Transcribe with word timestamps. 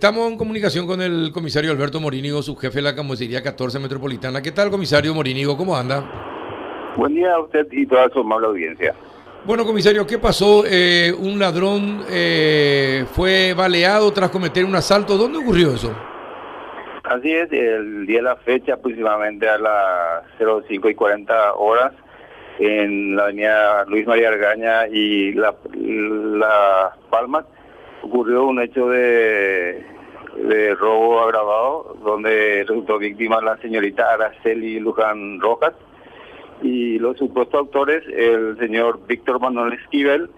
Estamos 0.00 0.30
en 0.30 0.38
comunicación 0.38 0.86
con 0.86 1.02
el 1.02 1.32
comisario 1.32 1.72
Alberto 1.72 1.98
Morínigo, 1.98 2.40
su 2.40 2.54
jefe 2.54 2.76
de 2.76 2.82
la 2.82 2.94
Comisaría 2.94 3.42
14 3.42 3.80
Metropolitana. 3.80 4.40
¿Qué 4.40 4.52
tal, 4.52 4.70
comisario 4.70 5.12
Morínigo? 5.12 5.56
¿Cómo 5.56 5.76
anda? 5.76 6.04
Buen 6.96 7.16
día 7.16 7.34
a 7.34 7.40
usted 7.40 7.66
y 7.72 7.84
toda 7.84 8.08
su 8.10 8.20
amable 8.20 8.46
audiencia. 8.46 8.94
Bueno, 9.44 9.64
comisario, 9.64 10.06
¿qué 10.06 10.16
pasó? 10.20 10.62
Eh, 10.64 11.12
un 11.18 11.40
ladrón 11.40 12.04
eh, 12.08 13.06
fue 13.10 13.54
baleado 13.54 14.12
tras 14.12 14.30
cometer 14.30 14.64
un 14.64 14.76
asalto. 14.76 15.16
¿Dónde 15.16 15.40
ocurrió 15.40 15.74
eso? 15.74 15.92
Así 17.02 17.32
es, 17.32 17.50
el 17.50 18.06
día 18.06 18.18
de 18.18 18.22
la 18.22 18.36
fecha, 18.36 18.74
aproximadamente 18.74 19.48
a 19.48 19.58
las 19.58 20.22
05 20.38 20.90
y 20.90 20.94
40 20.94 21.54
horas, 21.54 21.92
en 22.60 23.16
la 23.16 23.24
avenida 23.24 23.84
Luis 23.86 24.06
María 24.06 24.28
Argaña 24.28 24.86
y 24.86 25.32
La, 25.32 25.56
la 25.74 26.96
Palmas, 27.10 27.46
ocurrió 28.02 28.44
un 28.44 28.60
hecho 28.60 28.88
de, 28.88 29.84
de 30.36 30.74
robo 30.74 31.20
agravado 31.20 31.96
donde 32.02 32.64
resultó 32.66 32.98
víctima 32.98 33.40
la 33.40 33.56
señorita 33.58 34.12
Araceli 34.12 34.80
Luján 34.80 35.40
Rojas 35.40 35.74
y 36.62 36.98
los 36.98 37.16
supuestos 37.16 37.58
autores, 37.58 38.02
el 38.08 38.56
señor 38.58 39.06
Víctor 39.06 39.40
Manuel 39.40 39.74
Esquivel 39.74 40.30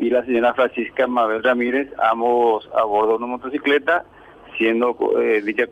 y 0.00 0.10
la 0.10 0.24
señora 0.24 0.54
Francisca 0.54 1.06
Mabel 1.06 1.42
Ramírez, 1.42 1.92
ambos 2.02 2.68
a 2.74 2.84
bordo 2.84 3.12
de 3.12 3.24
una 3.24 3.26
motocicleta, 3.26 4.04
siendo 4.56 4.96
eh, 5.20 5.42
dicha 5.42 5.68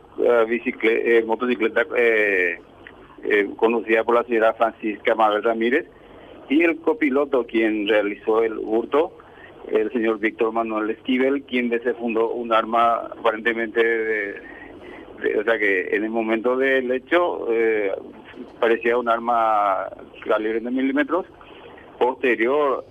eh, 0.83 1.23
motocicleta 1.25 1.85
eh, 1.95 2.59
conducida 3.55 4.03
por 4.03 4.15
la 4.15 4.23
señora 4.23 4.53
Francisca 4.53 5.15
Mabel 5.15 5.43
Ramírez 5.43 5.87
y 6.49 6.63
el 6.63 6.77
copiloto 6.77 7.45
quien 7.45 7.87
realizó 7.87 8.43
el 8.43 8.57
hurto 8.57 9.13
el 9.67 9.91
señor 9.91 10.19
Víctor 10.19 10.51
Manuel 10.51 10.89
Esquivel, 10.89 11.43
quien 11.43 11.71
fundó 11.99 12.31
un 12.31 12.53
arma 12.53 12.95
aparentemente 13.17 13.83
de, 13.83 14.41
o 15.39 15.43
sea 15.43 15.57
que 15.57 15.95
en 15.95 16.03
el 16.03 16.09
momento 16.09 16.55
del 16.55 16.91
hecho 16.91 17.47
eh, 17.51 17.91
parecía 18.59 18.97
un 18.97 19.09
arma 19.09 19.87
calibre 20.25 20.59
de 20.59 20.71
milímetros. 20.71 21.25
Posterior 21.97 22.85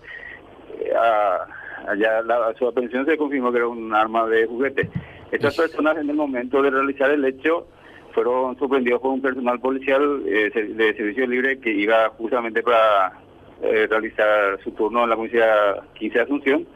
eh, 0.80 0.92
a, 0.94 1.46
allá 1.91 2.22
la, 2.22 2.52
su 2.58 2.66
aprehensión 2.66 3.06
se 3.06 3.16
confirmó 3.16 3.52
que 3.52 3.58
era 3.58 3.68
un 3.68 3.94
arma 3.94 4.27
de 4.27 4.46
juguete. 4.46 4.90
Estas 5.30 5.56
personas 5.56 5.96
en 5.98 6.11
el 6.11 6.16
momento 6.16 6.62
de 6.62 6.70
realizar 6.70 7.11
el 7.11 7.24
hecho 7.24 7.68
fueron 8.12 8.56
sorprendidos 8.58 9.00
por 9.00 9.12
un 9.12 9.20
personal 9.20 9.61
policial 9.61 10.22
eh, 10.27 10.50
de 10.50 10.94
servicio 10.94 11.27
libre 11.27 11.58
que 11.61 11.70
iba 11.70 12.08
justamente 12.11 12.62
para 12.62 13.12
eh, 13.62 13.86
realizar 13.88 14.58
su 14.62 14.72
turno 14.72 15.04
en 15.04 15.10
la 15.10 15.16
Policía 15.16 15.76
15 15.94 16.18
de 16.18 16.24
Asunción, 16.24 16.66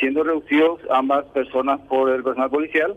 siendo 0.00 0.24
reducidos 0.24 0.80
ambas 0.90 1.24
personas 1.26 1.80
por 1.88 2.10
el 2.10 2.22
personal 2.22 2.50
policial, 2.50 2.96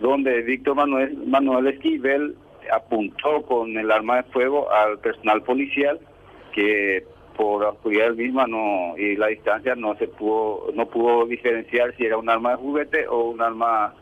donde 0.00 0.42
Víctor 0.42 0.76
Manuel, 0.76 1.16
Manuel 1.26 1.68
Esquivel 1.68 2.36
apuntó 2.72 3.42
con 3.42 3.76
el 3.76 3.90
arma 3.90 4.16
de 4.16 4.22
fuego 4.24 4.70
al 4.72 4.98
personal 4.98 5.42
policial 5.42 6.00
que 6.52 7.04
por 7.36 7.64
oscuridad 7.64 8.12
misma 8.12 8.46
no 8.46 8.96
y 8.96 9.16
la 9.16 9.26
distancia 9.28 9.74
no 9.74 9.96
se 9.96 10.06
pudo 10.06 10.70
no 10.74 10.86
pudo 10.86 11.26
diferenciar 11.26 11.94
si 11.96 12.06
era 12.06 12.16
un 12.16 12.30
arma 12.30 12.50
de 12.50 12.56
juguete 12.56 13.08
o 13.08 13.30
un 13.30 13.42
arma 13.42 13.94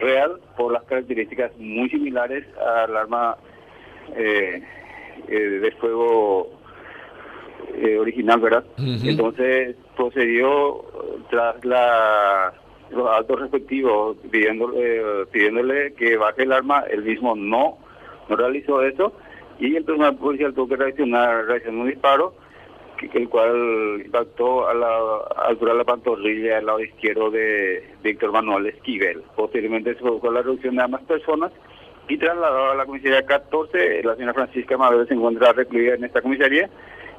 real 0.00 0.40
por 0.56 0.72
las 0.72 0.82
características 0.84 1.52
muy 1.58 1.88
similares 1.88 2.44
al 2.58 2.96
arma 2.96 3.36
eh, 4.16 4.62
eh, 5.28 5.34
de 5.34 5.70
fuego 5.72 6.50
eh, 7.86 7.98
original, 7.98 8.40
¿verdad? 8.40 8.64
Entonces 8.78 9.76
procedió 9.96 10.84
tras 11.30 11.64
la, 11.64 12.52
los 12.90 13.10
altos 13.10 13.40
respectivos 13.40 14.16
pidiéndole, 14.30 15.26
pidiéndole 15.30 15.94
que 15.94 16.16
baje 16.16 16.42
el 16.42 16.52
arma, 16.52 16.84
el 16.90 17.02
mismo 17.02 17.34
no, 17.34 17.78
no 18.28 18.36
realizó 18.36 18.82
eso 18.82 19.12
y 19.58 19.76
el 19.76 19.84
personal 19.84 20.16
policial 20.16 20.54
tuvo 20.54 20.68
que 20.68 20.76
reaccionar, 20.76 21.46
reaccionó 21.46 21.82
un 21.82 21.88
disparo 21.88 22.34
el 23.12 23.28
cual 23.28 24.02
impactó 24.04 24.68
a 24.68 24.74
la 24.74 25.18
altura 25.48 25.72
de 25.72 25.78
la 25.78 25.84
pantorrilla 25.84 26.58
al 26.58 26.66
lado 26.66 26.80
izquierdo 26.80 27.30
de 27.30 27.84
Víctor 28.02 28.32
Manuel 28.32 28.66
Esquivel. 28.66 29.22
Posteriormente 29.34 29.94
se 29.94 30.00
produjo 30.00 30.30
la 30.30 30.42
reducción 30.42 30.76
de 30.76 30.82
ambas 30.82 31.02
personas 31.02 31.52
y 32.08 32.16
trasladado 32.16 32.70
a 32.70 32.74
la 32.74 32.86
comisaría 32.86 33.26
14, 33.26 34.02
la 34.02 34.14
señora 34.14 34.34
Francisca 34.34 34.78
Mabel 34.78 35.06
se 35.08 35.14
encuentra 35.14 35.52
recluida 35.52 35.94
en 35.94 36.04
esta 36.04 36.22
comisaría 36.22 36.70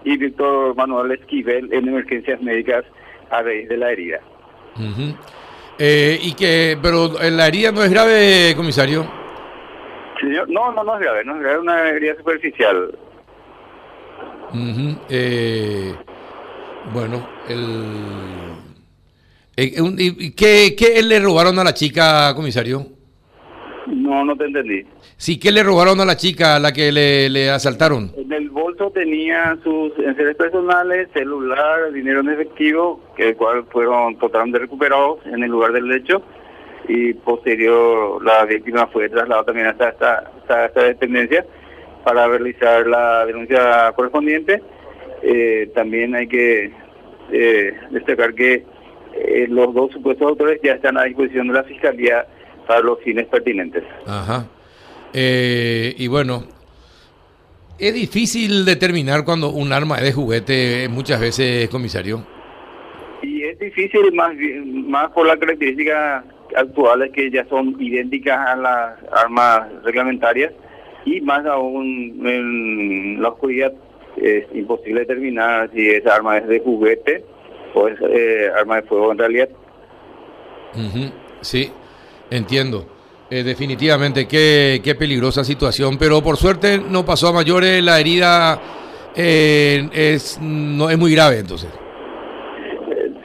y 0.08 0.16
Víctor 0.18 0.74
Manuel 0.76 1.12
Esquivel 1.12 1.72
en 1.74 1.88
emergencias 1.88 2.42
médicas 2.42 2.86
a 3.30 3.42
raíz 3.42 3.68
de 3.68 3.76
la 3.78 3.92
herida. 3.92 4.22
eh, 5.78 6.18
y 6.22 6.34
que, 6.34 6.78
pero 6.82 7.12
la 7.22 7.48
herida 7.48 7.74
no 7.74 7.84
es 7.84 7.92
grave, 7.92 8.54
comisario. 8.56 9.06
Señor, 10.22 10.50
no, 10.50 10.72
no, 10.72 10.84
no 10.84 10.96
es 10.96 11.02
grave, 11.02 11.26
no 11.26 11.36
es 11.36 11.42
grave, 11.42 11.60
una 11.60 11.90
herida 11.90 12.16
superficial. 12.16 12.98
eh, 15.10 15.94
bueno, 16.94 17.28
el, 17.50 17.84
eh, 19.58 20.34
¿qué, 20.38 20.74
¿qué 20.78 21.04
le 21.04 21.20
robaron 21.20 21.60
a 21.60 21.66
la 21.66 21.74
chica, 21.74 22.34
comisario? 22.34 22.97
No, 23.88 24.24
no 24.26 24.36
te 24.36 24.46
entendí. 24.46 24.86
Sí, 25.16 25.40
¿qué 25.40 25.52
le 25.52 25.64
robaron 25.64 26.00
a 26.02 26.06
la 26.06 26.18
chica 26.18 26.56
a 26.56 26.60
la 26.60 26.72
que 26.72 26.92
le, 26.92 27.30
le 27.30 27.50
asaltaron? 27.50 28.12
En 28.18 28.32
el 28.34 28.50
bolso 28.50 28.92
tenía 28.92 29.58
sus 29.64 29.98
enseres 30.00 30.36
personales, 30.36 31.08
celular, 31.14 31.92
dinero 31.94 32.20
en 32.20 32.30
efectivo, 32.30 33.02
que 33.16 33.30
el 33.30 33.38
cual 33.38 33.66
fueron 33.72 34.18
totalmente 34.18 34.60
recuperados 34.60 35.20
en 35.26 35.44
el 35.44 35.52
lugar 35.52 35.72
del 35.72 35.92
hecho 35.92 36.22
y 36.88 37.14
posterior 37.14 38.24
la 38.24 38.46
víctima 38.46 38.88
fue 38.88 39.10
trasladada 39.10 39.46
también 39.46 39.68
hasta 39.68 39.90
esta, 39.90 40.32
hasta 40.40 40.66
esta 40.68 40.84
dependencia 40.84 41.46
para 42.04 42.28
realizar 42.28 42.88
la 42.88 43.26
denuncia 43.26 43.92
correspondiente. 43.96 44.62
Eh, 45.22 45.70
también 45.76 46.16
hay 46.16 46.28
que 46.28 46.72
eh, 47.32 47.74
destacar 47.92 48.34
que 48.34 48.64
eh, 49.14 49.48
los 49.50 49.74
dos 49.74 49.92
supuestos 49.92 50.28
autores 50.28 50.62
ya 50.64 50.74
están 50.74 50.98
a 50.98 51.04
disposición 51.04 51.48
de 51.48 51.54
la 51.54 51.64
Fiscalía 51.64 52.26
para 52.68 52.82
los 52.82 53.00
fines 53.00 53.26
pertinentes. 53.28 53.84
Ajá. 54.06 54.46
Eh, 55.14 55.96
y 55.98 56.08
bueno, 56.08 56.44
es 57.80 57.94
difícil 57.94 58.66
determinar 58.66 59.24
cuando 59.24 59.50
un 59.50 59.72
arma 59.72 59.98
es 59.98 60.04
de 60.04 60.14
juguete 60.14 60.88
muchas 60.90 61.20
veces, 61.20 61.70
comisario. 61.70 62.26
Y 63.22 63.44
es 63.44 63.58
difícil 63.60 64.14
más, 64.14 64.34
más 64.66 65.12
por 65.12 65.26
las 65.28 65.38
características 65.38 66.24
actuales 66.56 67.12
que 67.14 67.30
ya 67.32 67.46
son 67.50 67.76
idénticas 67.80 68.38
a 68.38 68.56
las 68.56 69.00
armas 69.12 69.70
reglamentarias 69.84 70.54
y 71.06 71.22
más 71.22 71.46
aún 71.46 72.22
en 72.26 73.22
la 73.22 73.30
oscuridad 73.30 73.74
es 74.18 74.46
imposible 74.54 75.02
determinar 75.02 75.70
si 75.74 75.90
esa 75.90 76.16
arma 76.16 76.38
es 76.38 76.48
de 76.48 76.60
juguete 76.60 77.24
o 77.74 77.88
es 77.88 78.00
eh, 78.02 78.50
arma 78.58 78.78
de 78.78 78.82
fuego 78.84 79.12
en 79.12 79.18
realidad. 79.18 79.50
Sí, 81.42 81.72
entiendo. 82.30 82.86
Eh, 83.30 83.44
definitivamente, 83.44 84.26
qué, 84.26 84.80
qué, 84.82 84.96
peligrosa 84.96 85.44
situación, 85.44 85.98
pero 85.98 86.22
por 86.22 86.38
suerte 86.38 86.80
no 86.80 87.06
pasó 87.06 87.28
a 87.28 87.34
mayores, 87.34 87.84
la 87.84 88.00
herida 88.00 88.58
eh, 89.18 89.90
es 89.92 90.40
no 90.42 90.90
es 90.90 90.98
muy 90.98 91.14
grave 91.14 91.40
entonces. 91.40 91.70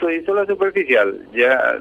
Soy 0.01 0.25
solo 0.25 0.45
superficial, 0.45 1.25
ya 1.33 1.81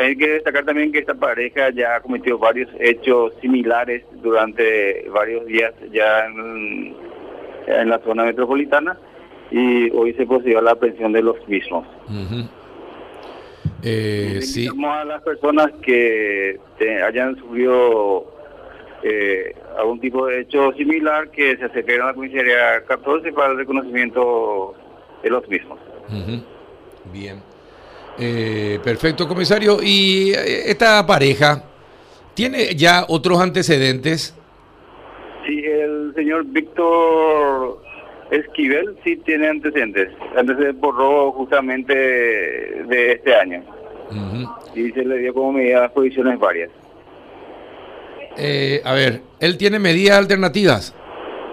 hay 0.00 0.16
que 0.16 0.30
destacar 0.30 0.64
también 0.64 0.90
que 0.90 0.98
esta 0.98 1.14
pareja 1.14 1.70
ya 1.70 1.94
ha 1.94 2.00
cometido 2.00 2.38
varios 2.38 2.68
hechos 2.80 3.32
similares 3.40 4.02
durante 4.20 5.08
varios 5.10 5.46
días 5.46 5.72
ya 5.92 6.26
en, 6.26 6.96
en 7.68 7.88
la 7.88 8.00
zona 8.00 8.24
metropolitana 8.24 8.98
y 9.52 9.90
hoy 9.90 10.12
se 10.14 10.26
procedió 10.26 10.58
a 10.58 10.62
la 10.62 10.72
aprehensión 10.72 11.12
de 11.12 11.22
los 11.22 11.36
mismos. 11.48 11.86
Eh, 13.82 14.40
sí. 14.42 14.68
a 14.68 15.04
las 15.04 15.22
personas 15.22 15.68
que 15.82 16.58
hayan 17.06 17.36
sufrido 17.36 18.26
eh, 19.02 19.54
algún 19.78 19.98
tipo 19.98 20.26
de 20.26 20.42
hecho 20.42 20.72
similar 20.72 21.30
que 21.30 21.56
se 21.56 21.64
acerquen 21.64 22.02
a 22.02 22.06
la 22.06 22.14
comisaría 22.14 22.84
14 22.86 23.32
para 23.32 23.52
el 23.52 23.58
reconocimiento 23.58 24.74
de 25.22 25.30
los 25.30 25.48
mismos. 25.48 25.78
Bien. 27.12 27.42
Eh, 28.18 28.78
perfecto, 28.84 29.26
comisario. 29.26 29.78
¿Y 29.82 30.32
eh, 30.32 30.70
esta 30.70 31.06
pareja 31.06 31.64
tiene 32.34 32.74
ya 32.74 33.04
otros 33.08 33.40
antecedentes? 33.40 34.36
Sí, 35.46 35.64
el 35.64 36.12
señor 36.14 36.44
Víctor 36.44 37.80
Esquivel 38.30 38.98
sí 39.02 39.16
tiene 39.24 39.48
antecedentes, 39.48 40.10
antecedentes 40.36 40.80
por 40.80 40.94
robo 40.94 41.32
justamente 41.32 41.94
de 41.94 43.12
este 43.12 43.34
año. 43.34 43.64
Y 44.74 44.90
se 44.90 45.04
le 45.04 45.18
dio 45.18 45.34
como 45.34 45.52
medidas 45.52 45.90
posiciones 45.92 46.38
varias. 46.38 46.70
Eh, 48.36 48.80
a 48.84 48.92
ver, 48.94 49.22
¿él 49.40 49.56
tiene 49.56 49.78
medidas 49.78 50.18
alternativas? 50.18 50.94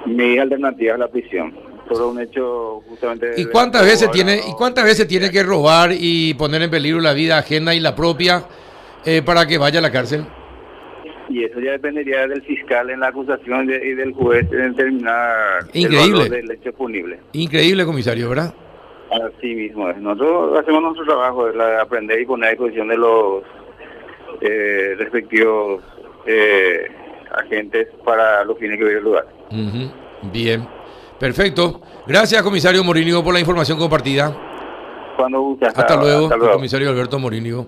Medidas 0.05 0.43
alternativas 0.43 0.95
a 0.95 0.97
la 0.99 1.07
prisión. 1.07 1.53
Todo 1.89 2.09
un 2.09 2.21
hecho 2.21 2.81
justamente... 2.87 3.33
¿Y 3.37 3.45
cuántas 3.45 3.85
veces 3.85 4.11
tiene 4.11 4.37
y 4.37 4.53
cuántas 4.53 4.83
veces 4.83 5.07
tiene 5.07 5.31
que 5.31 5.43
robar 5.43 5.91
y 5.93 6.33
poner 6.33 6.61
en 6.61 6.69
peligro 6.69 6.99
la 6.99 7.13
vida 7.13 7.37
ajena 7.37 7.73
y 7.73 7.79
la 7.79 7.95
propia 7.95 8.43
eh, 9.05 9.21
para 9.21 9.45
que 9.45 9.57
vaya 9.57 9.79
a 9.79 9.81
la 9.81 9.91
cárcel? 9.91 10.25
Y 11.29 11.43
eso 11.43 11.59
ya 11.59 11.71
dependería 11.71 12.27
del 12.27 12.41
fiscal 12.43 12.89
en 12.89 13.01
la 13.01 13.07
acusación 13.07 13.69
y 13.69 13.93
del 13.93 14.13
juez 14.13 14.49
en 14.51 14.71
determinar 14.75 15.65
Increíble. 15.73 16.05
el 16.05 16.11
valor 16.13 16.29
del 16.29 16.51
hecho 16.51 16.73
punible. 16.73 17.19
Increíble, 17.33 17.85
comisario, 17.85 18.29
¿verdad? 18.29 18.53
Así 19.09 19.55
mismo 19.55 19.89
es. 19.89 19.97
Nosotros 19.97 20.59
hacemos 20.59 20.81
nuestro 20.81 21.05
trabajo, 21.05 21.47
es 21.47 21.55
la 21.55 21.67
de 21.67 21.81
aprender 21.81 22.19
y 22.21 22.25
poner 22.25 22.47
a 22.47 22.51
disposición 22.51 22.87
de 22.89 22.97
los 22.97 23.43
eh, 24.41 24.95
respectivos 24.97 25.81
eh, 26.25 26.87
agentes 27.31 27.87
para 28.03 28.43
los 28.43 28.57
fines 28.57 28.77
que 28.77 28.83
vive 28.83 28.97
el 28.97 29.03
lugar. 29.03 29.25
Bien, 30.31 30.67
perfecto. 31.19 31.81
Gracias, 32.05 32.41
comisario 32.43 32.83
Morínigo, 32.83 33.23
por 33.23 33.33
la 33.33 33.39
información 33.39 33.77
compartida. 33.77 34.35
Cuando 35.15 35.41
guste. 35.41 35.67
Hasta, 35.67 35.95
luego, 35.95 36.23
Hasta 36.25 36.35
el 36.35 36.39
luego. 36.39 36.53
comisario 36.55 36.89
Alberto 36.89 37.17
Morínigo. 37.19 37.67